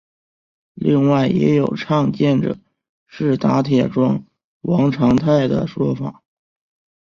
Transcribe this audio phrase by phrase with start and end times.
[0.81, 2.57] 另外也有倡建者
[3.05, 4.25] 是打铁庄
[4.61, 6.23] 王长泰的说法。